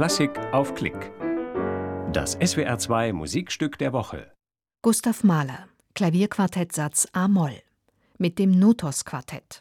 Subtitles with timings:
[0.00, 1.12] Klassik auf Klick.
[2.10, 4.32] Das SWR2 Musikstück der Woche.
[4.80, 7.60] Gustav Mahler, Klavierquartett Satz A-Moll
[8.16, 9.60] mit dem Notos Quartett.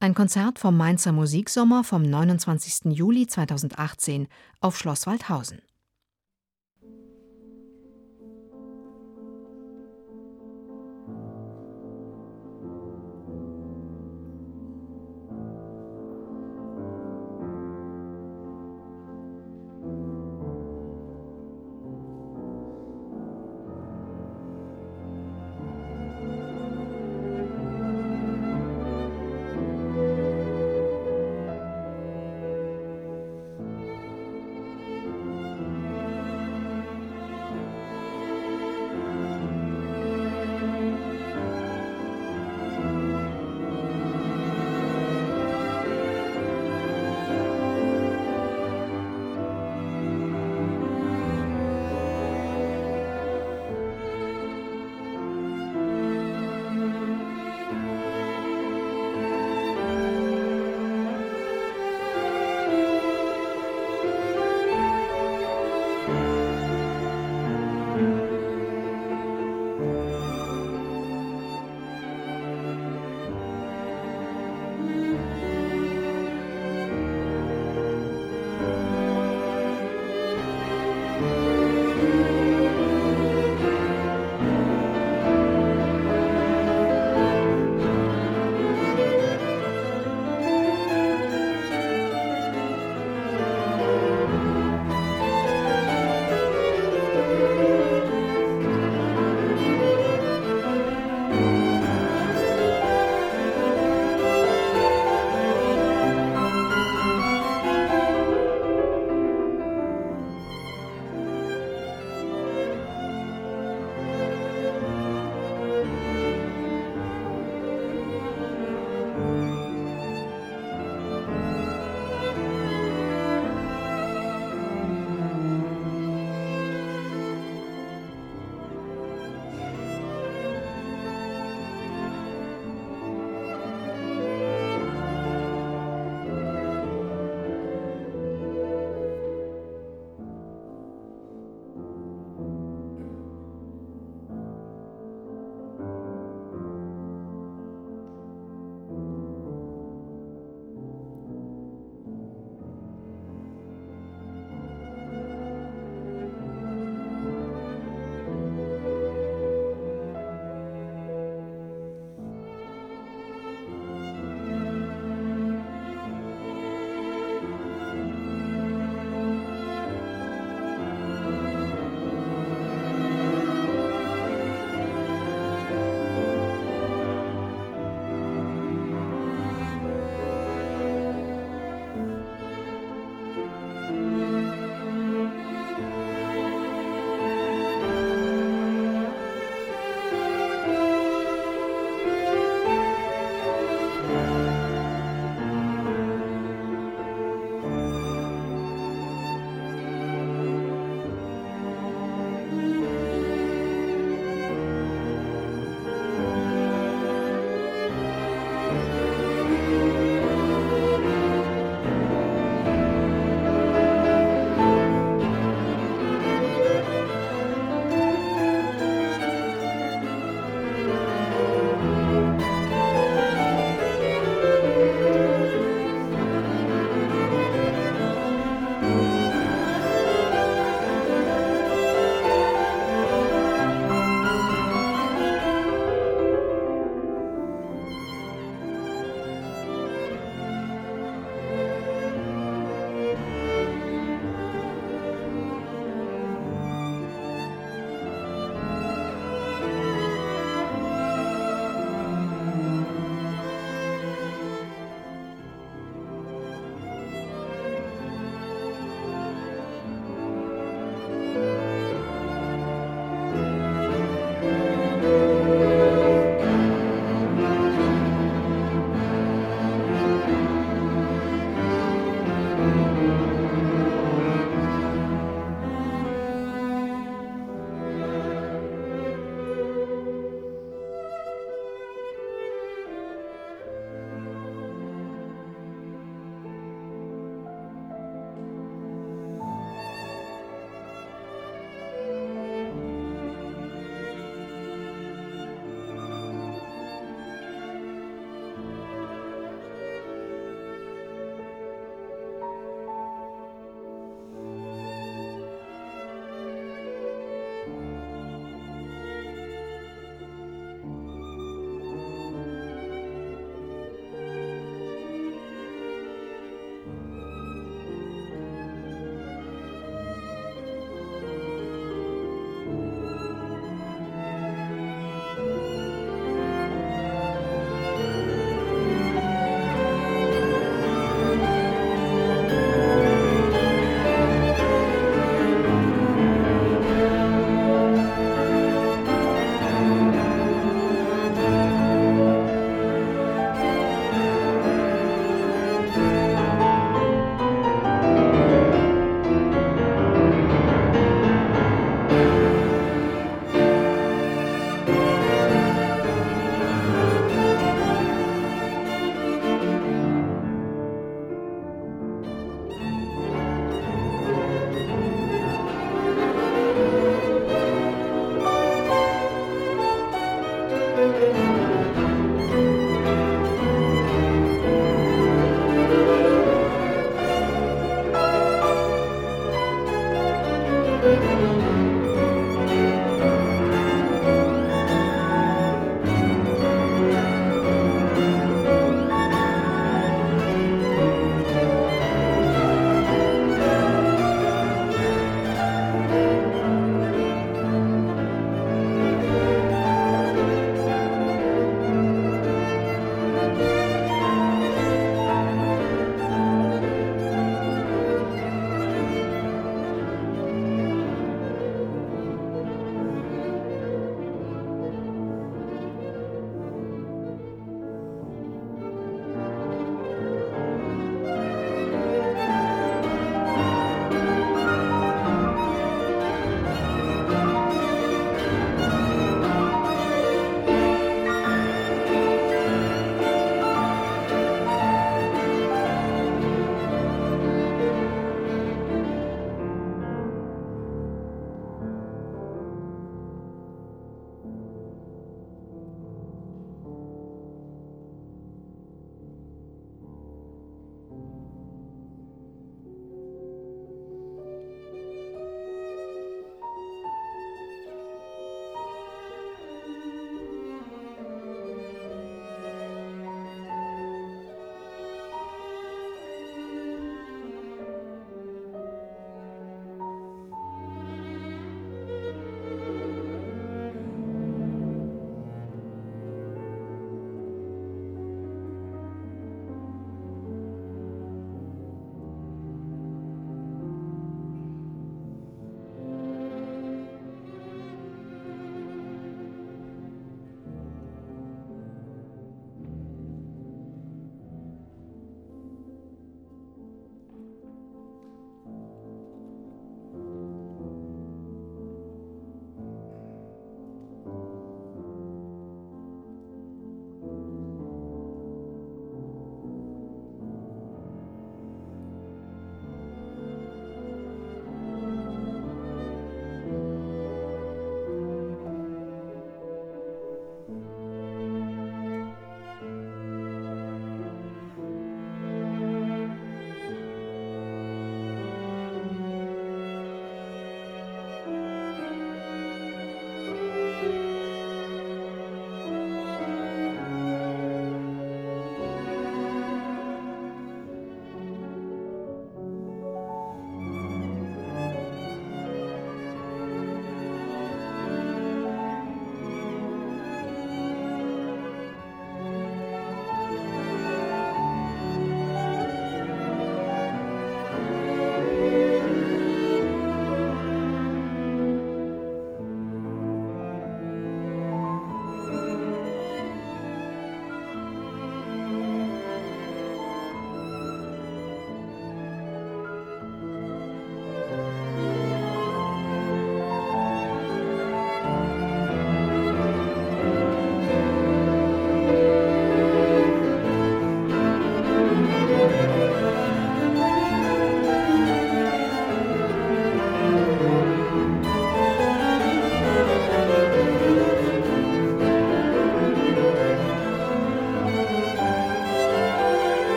[0.00, 2.96] Ein Konzert vom Mainzer Musiksommer vom 29.
[2.96, 4.26] Juli 2018
[4.62, 5.60] auf Schloss Waldhausen.